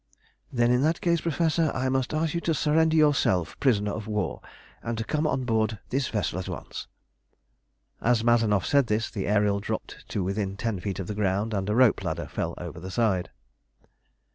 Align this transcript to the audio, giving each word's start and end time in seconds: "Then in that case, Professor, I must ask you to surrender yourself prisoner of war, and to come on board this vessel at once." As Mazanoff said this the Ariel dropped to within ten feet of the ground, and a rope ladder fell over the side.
"Then 0.51 0.71
in 0.71 0.81
that 0.81 0.99
case, 0.99 1.21
Professor, 1.21 1.69
I 1.75 1.87
must 1.87 2.11
ask 2.11 2.33
you 2.33 2.41
to 2.41 2.55
surrender 2.55 2.95
yourself 2.95 3.59
prisoner 3.59 3.91
of 3.91 4.07
war, 4.07 4.41
and 4.81 4.97
to 4.97 5.03
come 5.03 5.27
on 5.27 5.43
board 5.45 5.77
this 5.89 6.07
vessel 6.07 6.39
at 6.39 6.49
once." 6.49 6.87
As 8.01 8.23
Mazanoff 8.23 8.65
said 8.65 8.87
this 8.87 9.11
the 9.11 9.27
Ariel 9.27 9.59
dropped 9.59 10.09
to 10.09 10.23
within 10.23 10.57
ten 10.57 10.79
feet 10.79 10.97
of 10.97 11.05
the 11.05 11.13
ground, 11.13 11.53
and 11.53 11.69
a 11.69 11.75
rope 11.75 12.03
ladder 12.03 12.25
fell 12.25 12.55
over 12.57 12.79
the 12.79 12.89
side. 12.89 13.29